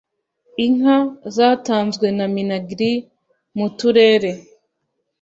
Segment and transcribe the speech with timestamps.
[0.65, 0.97] Inka
[1.35, 2.91] zatanzwe na minagri
[3.57, 4.31] mu turere